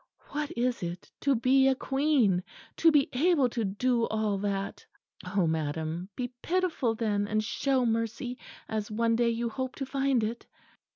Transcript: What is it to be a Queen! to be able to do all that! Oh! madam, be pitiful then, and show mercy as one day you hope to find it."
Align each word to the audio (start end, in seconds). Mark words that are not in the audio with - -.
What 0.29 0.51
is 0.57 0.81
it 0.81 1.11
to 1.21 1.35
be 1.35 1.67
a 1.67 1.75
Queen! 1.75 2.43
to 2.77 2.91
be 2.91 3.07
able 3.13 3.47
to 3.49 3.63
do 3.63 4.07
all 4.07 4.39
that! 4.39 4.83
Oh! 5.37 5.45
madam, 5.45 6.09
be 6.15 6.29
pitiful 6.41 6.95
then, 6.95 7.27
and 7.27 7.43
show 7.43 7.85
mercy 7.85 8.39
as 8.67 8.89
one 8.89 9.15
day 9.15 9.29
you 9.29 9.47
hope 9.49 9.75
to 9.75 9.85
find 9.85 10.23
it." 10.23 10.47